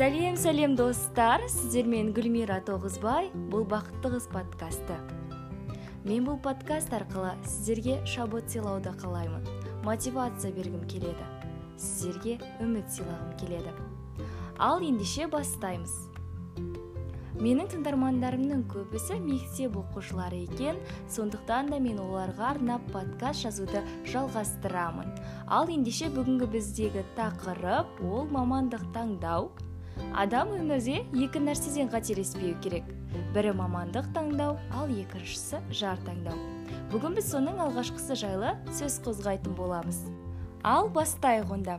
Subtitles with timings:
[0.00, 1.42] сәлем сәлем достар.
[1.52, 4.96] Сіздермен гүлмира тоғызбай бұл бақытты қыз подкасты.
[6.06, 9.44] Мен бұл подкаст арқылы сіздерге шабыт сыйлауды қалаймын.
[9.84, 11.28] Мотивация бергім келеді.
[11.76, 13.76] Сіздерге үміт сыйлағым келеді.
[14.56, 15.92] Ал ендеше бастаймыз.
[17.36, 20.80] Менің тыңдармандарымның көбісі мектеп оқушылары екен
[21.12, 25.12] сондықтан да мен оларға арнап подкаст жазуды жалғастырамын.
[25.44, 29.52] Ал ендеше бүгінгі біздегі тақырып ол мамандық таңдау.
[30.14, 32.88] Адам өмірде екі нәрседен қателеспеу керек.
[33.34, 36.38] Бірі мамандық таңдау ал екіншісі жар таңдау.
[36.90, 40.02] Бүгін біз соның алғашқысы жайлы сөз қозғайтын боламыз.
[40.66, 41.78] Ал бастайық онда.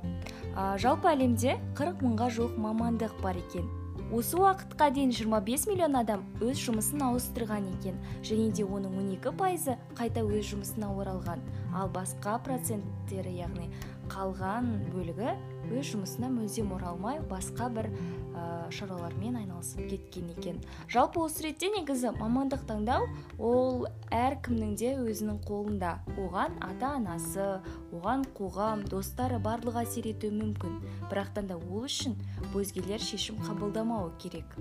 [0.81, 3.67] Жалпы әлемде 40 мыңға жуық мамандық бар екен.
[4.11, 7.99] Осы уақытқа дейін 25 миллион адам өз жұмысын ауыстырған екен.
[8.27, 11.39] Және де оның 12 пайызы қайта өз жұмысына оралған.
[11.71, 13.69] Ал басқа проценттері яғни
[14.11, 15.31] қалған бөлігі
[15.69, 20.59] өз жұмысына мүлдем оралмай басқа бір ә, шаруалармен айналысып кеткен екен.
[20.89, 25.93] Жалпы осы ретте негізі мамандық таңдау ол әркімнің де өзінің қолында.
[26.17, 27.47] Оған ата анасы
[27.93, 30.79] оған қоғам достары барлығы әсер етуі мүмкін.
[31.11, 32.17] Бірақтан да ол үшін
[32.55, 34.57] өзгелер шешім қабылдамауы керек.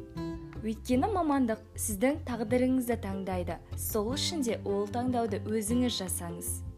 [0.60, 3.56] Өйткені мамандық сіздің тағдырыңызды таңдайды.
[3.80, 6.69] Сол үшін де ол таңдауды өзіңіз жасаңыз.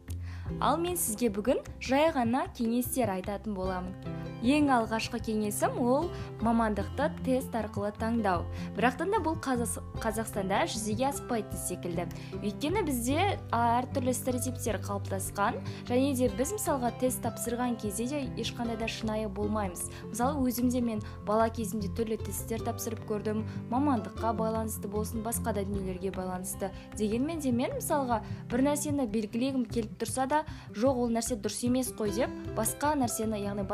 [0.60, 3.94] Ал мен сізге бүгін жай ғана кеңестер айтатын боламын.
[4.42, 6.08] Ең алғашқы кеңесім ол
[6.42, 8.42] мамандықты тест арқылы таңдау.
[8.76, 12.06] Бірақтан да бұл қазақстанда жүзеге аспайтын секілді.
[12.42, 18.88] Өйткені бізде әртүрлі стереотиптер қалыптасқан және де біз мысалға тест тапсырған кезде де ешқандай да
[18.90, 19.86] шынайы болмаймыз.
[20.10, 26.10] Мысалы өзімде мен бала кезімде түрлі тесттер тапсырып көрдім мамандыққа байланысты болсын басқа да дүниелерге
[26.10, 26.72] байланысты.
[26.98, 30.42] Дегенмен де мен мысалға бір нәрсені белгілегім келіп тұрса да
[30.74, 33.64] жоқ ол нәрсе дұрыс емес қой деп басқа нәрсені яғни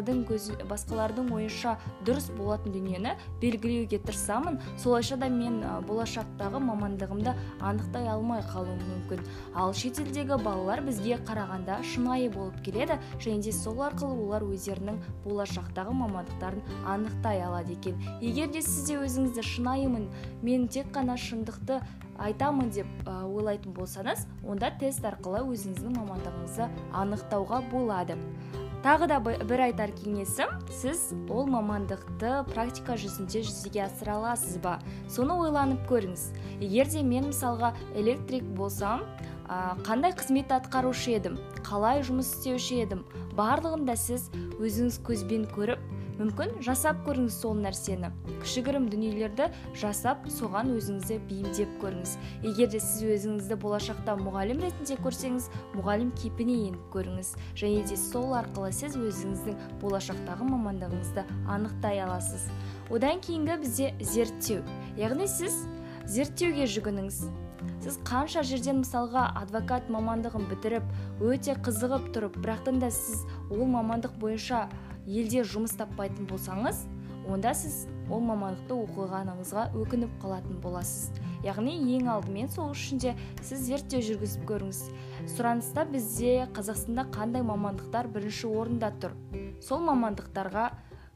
[0.00, 4.58] басқалардың көзі басқалардың ойынша дұрыс болатын дүниені белгілеуге тырысамын.
[4.78, 9.24] Солайша да мен болашақтағы мамандығымды анықтай алмай қалуым мүмкін.
[9.54, 15.92] Ал шетелдегі балалар бізге қарағанда шынайы болып келеді және де сол арқылы олар өздерінің болашақтағы
[15.92, 18.00] мамандықтарын анықтай алады екен.
[18.20, 20.08] Егер де сіз де өзіңізді шынайымын
[20.42, 21.80] мен тек қана шындықты
[22.20, 28.18] айтамын деп ойлайтын болсаңыз онда тест арқылы өзіңіздің мамандығыңызды анықтауға болады.
[28.84, 34.78] Тағы да бір айтар кеңесім сіз ол мамандықты практика жүзінде жүзеге асыра аласыз ба?
[35.08, 36.30] Соны ойланып көріңіз.
[36.60, 39.04] Егер де мен мысалға электрик болсам
[39.84, 41.36] қандай қызмет атқарушы едім?
[41.66, 43.04] Қалай жұмыс істеуші едім?
[43.36, 44.30] Барлығын да сіз
[44.60, 45.82] өзіңіз көзбен көріп
[46.20, 48.10] мүмкін жасап көріңіз сол нәрсені.
[48.42, 49.46] Кішігірім дүниелерді
[49.80, 52.12] жасап соған өзіңізді бейімдеп көріңіз.
[52.44, 55.48] Егер де сіз өзіңізді болашақта мұғалім ретінде көрсеңіз
[55.78, 57.32] мұғалім кейпіне еніп көріңіз.
[57.56, 62.50] Және де сол арқылы сіз өзіңіздің болашақтағы мамандығыңызды анықтай аласыз.
[62.92, 64.60] Одан кейінгі бізде зерттеу.
[65.00, 65.62] Яғни сіз
[66.04, 67.24] зерттеуге жүгініңіз.
[67.80, 74.16] Сіз қанша жерден мысалға адвокат мамандығын бітіріп өте қызығып тұрып бірақтан да сіз ол мамандық
[74.20, 74.66] бойынша
[75.06, 76.84] елде жұмыс таппайтын болсаңыз
[77.30, 81.12] онда сіз ол мамандықты оқығаныңызға өкініп қалатын боласыз.
[81.44, 84.80] Яғни ең алдымен сол үшін де сіз зерттеу жүргізіп көріңіз.
[85.36, 89.14] Сұраныста бізде қазақстанда қандай мамандықтар бірінші орында тұр?
[89.62, 90.66] Сол мамандықтарға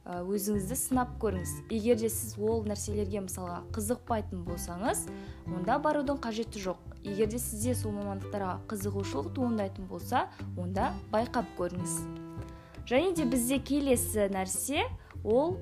[0.04, 1.54] өзіңізді сынап көріңіз.
[1.72, 5.06] Егер де сіз ол нәрселерге мысалға қызықпайтын болсаңыз
[5.48, 6.84] онда барудың қажеті жоқ.
[7.04, 12.23] Егер де сізде сол мамандықтарға қызығушылық туындайтын болса онда байқап көріңіз.
[12.86, 14.84] Және де бізде келесі нәрсе
[15.24, 15.58] ол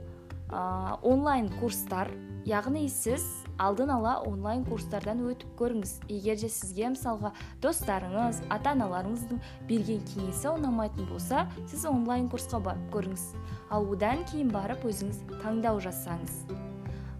[0.50, 2.10] ә, онлайн курстар.
[2.42, 3.22] Яғни сіз
[3.62, 5.92] алдын ала онлайн курстардан өтіп көріңіз.
[6.10, 7.30] Егер де сізге мысалға
[7.62, 9.38] достарыңыз ата аналарыңыздың
[9.70, 13.30] берген кеңесі ұнамайтын болса сіз онлайн курсқа барып көріңіз.
[13.70, 16.71] Ал одан кейін барып өзіңіз таңдау жасаңыз.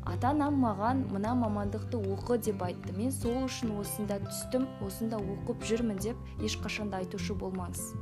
[0.07, 2.95] Ата анам маған мына мамандықты оқы деп айтты.
[2.97, 7.93] Мен сол үшін осында түстім осында оқып жүрмін деп ешқашан да айтушы болмаңыз.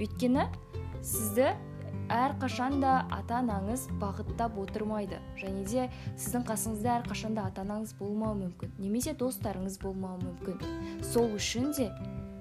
[0.00, 0.46] Өйткені
[1.02, 1.52] сізді
[2.10, 5.20] әрқашан да ата анаңыз бағыттап отырмайды.
[5.38, 8.72] Және де сіздің қасыңызда әрқашан да ата анаңыз болмауы мүмкін.
[8.78, 11.04] Немесе достарыңыз болмауы мүмкін.
[11.12, 11.90] Сол үшін де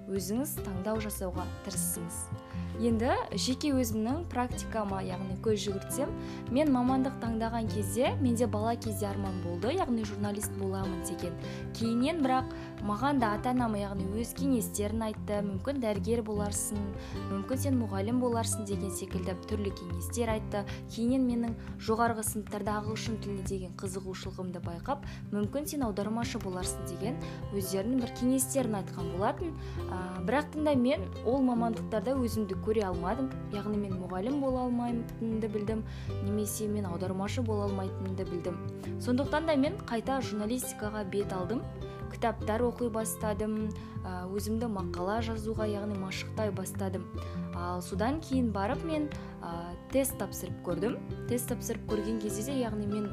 [0.09, 2.23] өзіңіз таңдау жасауға тырысыңыз
[2.79, 6.11] енді жеке өзімнің практикама яғни көз жүгіртсем
[6.55, 11.35] мен мамандық таңдаған кезде менде бала кезде арман болды яғни журналист боламын деген.
[11.75, 12.53] Кейіннен бірақ
[12.87, 16.79] маған да ата анам яғни өз кеңестерін айтты мүмкін дәрігер боларсың
[17.33, 20.63] мүмкін сен мұғалім боларсың деген секілді түрлі кеңестер айтты.
[20.95, 25.03] Кейіннен менің жоғарғы сыныптарда ағылшын тіліне деген қызығушылығымды байқап
[25.35, 27.19] мүмкін сен аудармашы боларсың деген
[27.51, 29.53] өздерінің бір кеңестерін айтқан болатын.
[30.27, 33.29] Бірақ та мен ол мамандықтарда өзімді көре алмадым.
[33.53, 35.83] Яғни мен мұғалім бола алмайтынымды білдім
[36.23, 38.59] немесе мен аудармашы бола алмайтынымды білдім.
[38.99, 41.63] Сондықтан да мен қайта журналистикаға бет алдым
[42.09, 43.69] кітаптар оқи бастадым
[44.33, 47.05] өзімді мақала жазуға яғни машықтай бастадым.
[47.55, 49.09] Ал содан кейін барып мен
[49.41, 50.97] ә, тест тапсырып көрдім.
[51.29, 53.11] Тест тапсырып көрген кезде де яғни мен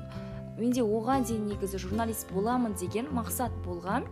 [0.56, 4.06] менде оған дейін негізі журналист боламын деген мақсат болған.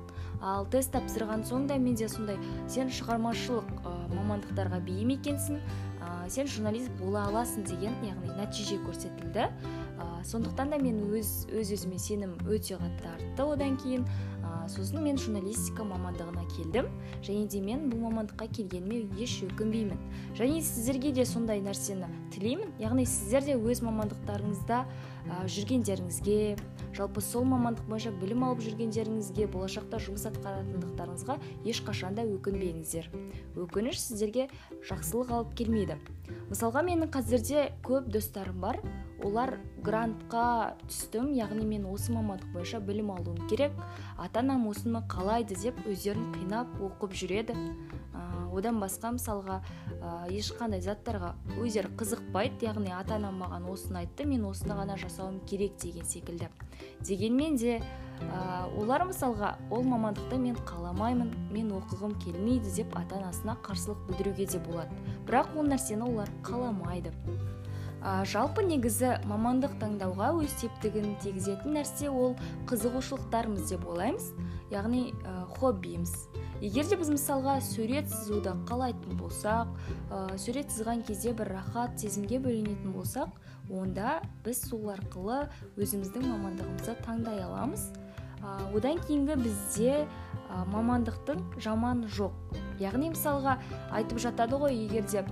[0.44, 2.37] Ал тест тапсырған соң да менде сондай
[2.69, 9.49] сен шығармашылық ә, мамандықтарға бейім екенсің ә, сен журналист бола аласың деген яғни нәтиже көрсетілді.
[10.25, 14.06] Сондықтан да мен өз өз өзіме сенім өте қатты артты одан кейін.
[14.41, 16.88] Ә, сосын мен журналистика мамандығына келдім.
[17.20, 20.00] Және де мен бұл мамандыққа келгеніме еш өкінбеймін.
[20.38, 22.73] Және сіздерге де сондай нәрсені тілеймін.
[22.81, 24.81] Яғни сіздер де өз мамандықтарыңызда
[25.29, 26.56] ә, жүргендеріңізге
[26.94, 31.37] жалпы сол мамандық бойынша білім алып жүргендеріңізге болашақта жұмыс атқаратындықтарыңызға
[31.67, 33.08] ешқашан да өкінбеңіздер.
[33.58, 34.46] Өкініш сіздерге
[34.87, 35.99] жақсылық алып келмейді.
[36.52, 38.79] Мысалға менің қазірде көп достарым бар.
[39.25, 43.73] Олар грантқа түстім яғни мен осы мамандық бойынша білім алуым керек.
[44.19, 47.56] Ата анам осыны қалайды деп өздерін қинап оқып жүреді.
[48.55, 49.56] Одан басқа мысалға
[49.99, 55.41] ә, ешқандай заттарға өздері қызықпайды яғни ата анам маған осыны айтты мен осыны ғана жасауым
[55.50, 56.47] керек деген секілді.
[57.00, 63.59] Дегенмен де ә, олар мысалға ол мамандықты мен қаламаймын мен оқығым келмейді деп ата анасына
[63.67, 65.03] қарсылық білдіруге де болады.
[65.26, 67.11] Бірақ ол нәрсені олар қаламайды.
[68.04, 72.36] Ә, жалпы негізі мамандық таңдауға өз септігін тигізетін нәрсе ол
[72.68, 74.28] қызығушылықтарымыз деп ойлаймыз
[74.72, 76.12] яғни ә, хоббиіміз.
[76.64, 79.72] Егер де біз мысалға сурет сызуды қалайтын болсақ
[80.10, 83.32] ә, сурет сызған кезде бір рахат сезімге бөленетін болсақ
[83.72, 85.46] онда біз сол арқылы
[85.80, 87.88] өзіміздің мамандығымызды таңдай аламыз.
[88.44, 92.36] Ә, одан кейінгі бізде ә, мамандықтың жаман жоқ.
[92.80, 93.58] Яғни мысалға
[93.94, 95.24] айтып жатады ғой егер де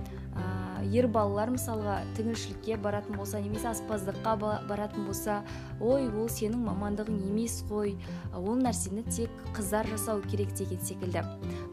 [0.91, 4.33] ер балалар мысалға тігіншілікке баратын болса немесе аспаздыққа
[4.67, 5.41] баратын болса
[5.79, 7.95] ой ол сенің мамандығың емес қой.
[8.35, 11.23] Ол нәрсені тек қыздар жасау керек деген секілді.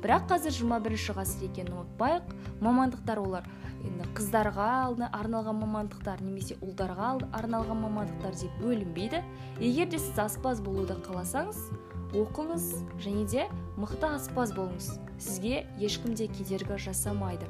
[0.04, 2.34] Бірақ қазір 21 бірінші ғасыр екенін ұмытпайық.
[2.60, 3.48] Мамандықтар олар
[3.84, 4.70] енді қыздарға
[5.10, 9.24] арналған мамандықтар немесе ұлдарға арналған мамандықтар деп бөлінбейді.
[9.60, 11.70] Егер де сіз аспаз болуды қаласаңыз
[12.16, 12.66] оқыңыз
[13.00, 13.48] және де
[13.78, 14.92] мықты аспаз болыңыз.
[15.18, 17.46] Сізге ешкім де кедергі жасамайды.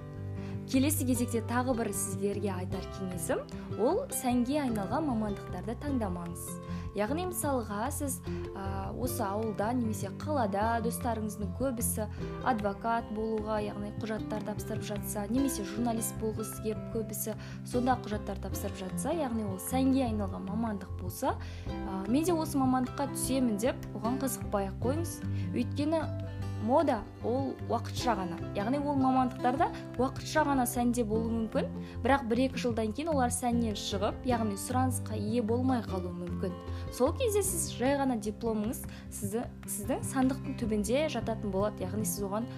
[0.70, 3.40] Келесі кезекте тағы бір сіздерге айтар кеңесім
[3.82, 6.44] ол сәнге айналған мамандықтарды таңдамаңыз.
[6.98, 12.06] Яғни мысалға сіз ә, осы ауылда немесе қалада достарыңыздың көбісі
[12.50, 17.36] адвокат болуға яғни құжаттар тапсырып жатса немесе журналист болғысы келіп көбісі
[17.70, 21.36] сонда құжаттар тапсырып жатса яғни ол сәнге айналған мамандық болса
[21.70, 25.14] ә, мен де осы мамандыққа түсемін деп оған қызықпай ақ қойыңыз.
[25.54, 26.02] Өйткені
[26.64, 28.38] мода ол уақытша ғана.
[28.56, 31.68] Яғни ол мамандықтарда уақытша ғана сәнде болуы мүмкін.
[32.04, 36.56] Бірақ бір екі жылдан кейін олар сәннен шығып яғни сұранысқа ие болмай қалуы мүмкін.
[36.92, 41.84] Сол кезде сіз жай ғана дипломыңыз сізді сіздің сандықтың түбінде жататын болады.
[41.84, 42.50] Яғни сіз оған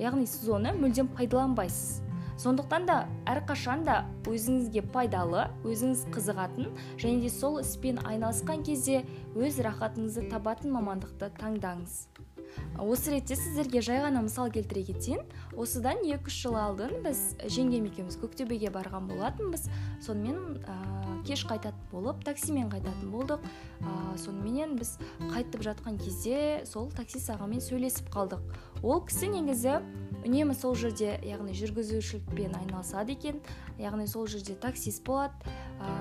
[0.00, 2.02] яғни сіз оны мүлдем пайдаланбайсыз.
[2.34, 2.96] Сондықтан да
[3.30, 9.04] әрқашан да өзіңізге пайдалы өзіңіз қызығатын және де сол іспен айналысқан кезде
[9.38, 12.08] өз рахатыңызды табатын мамандықты таңдаңыз.
[12.78, 15.22] Осы ретте сіздерге жай ғана мысал келтіре кетейін.
[15.56, 19.68] Осыдан екі үш жыл алдын біз жеңгем екеуміз көктөбеге барған болатынбыз.
[20.04, 20.76] Сонымен ә,
[21.26, 23.44] кеш қайтатын болып таксимен қайтатын болдық.
[23.80, 24.96] Ә, соныменен біз
[25.32, 28.42] қайтып жатқан кезде сол таксист ағамен сөйлесіп қалдық.
[28.82, 29.78] Ол кісі негізі
[30.24, 33.40] үнемі сол жерде яғни жүргізушілікпен айналысады екен.
[33.78, 35.34] Яғни сол жерде таксист болады.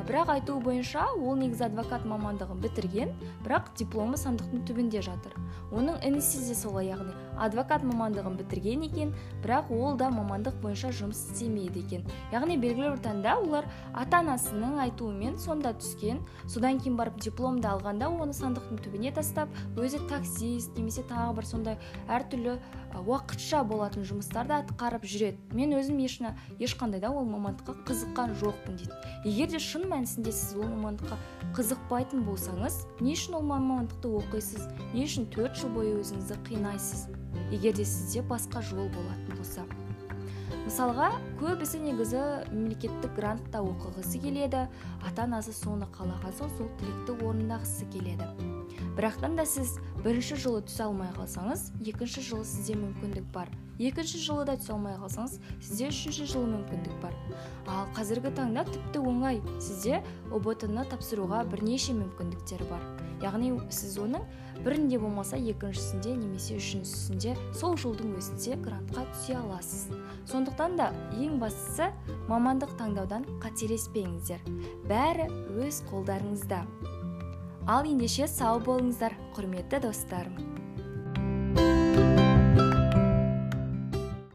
[0.07, 3.13] Бірақ айтуы бойынша ол негізі адвокат мамандығын бітірген
[3.45, 5.35] бірақ дипломы сандықтың түбінде жатыр.
[5.71, 9.13] Оның інісі де солай яғни адвокат мамандығын бітірген екен
[9.43, 12.05] бірақ ол да мамандық бойынша жұмыс істемейді екен.
[12.33, 16.21] Яғни белгілі бір таңда олар ата анасының айтуымен сонда түскен.
[16.47, 21.77] Содан кейін барып дипломды алғанда оны сандықтың түбіне тастап өзі таксист немесе тағы бір сондай
[22.07, 22.57] әртүрлі
[23.01, 25.39] уақытша болатын жұмыстарды атқарып жүреді.
[25.57, 28.99] Мен өзім ешқандай да ол мамандыққа қызыққан жоқпын дейді.
[29.25, 31.17] Егер де шын мәнісінде сіз ол мамандыққа
[31.57, 37.22] қызықпайтын болсаңыз не үшін ол мамандықты оқисыз не үшін төрт жыл бойы өзіңізді қинайсыз?
[37.51, 39.65] Егер де сізде басқа жол болатын болса.
[40.63, 41.09] Мысалға
[41.41, 42.21] көбісі негізі
[42.53, 44.67] мемлекеттік грантта оқығысы келеді
[45.03, 48.29] ата анасы соны қалаған соң сол тілекті орындағысы келеді.
[48.95, 49.75] Бірақтан да сіз
[50.05, 53.49] бірінші жылы түсе алмай қалсаңыз екінші жылы сізде мүмкіндік бар.
[53.81, 57.17] Екінші жылы да түсе алмай қалсаңыз сізде үшінші жылы мүмкіндік бар.
[57.67, 62.85] Ал қазіргі таңда тіпті оңай сізде ұбт ны тапсыруға бірнеше мүмкіндіктер бар.
[63.25, 64.23] Яғни сіз оның
[64.63, 69.89] бірінде болмаса екіншісінде немесе үшіншісінде сол жылдың өзінде грантқа түсе аласыз.
[70.31, 70.89] Сондықтан да
[71.19, 71.89] ең бастысы
[72.31, 74.41] мамандық таңдаудан қателеспеңіздер.
[74.87, 75.27] Бәрі
[75.67, 76.63] өз қолдарыңызда.
[77.67, 80.52] Ал ендеше сау болыңыздар құрметті достарым.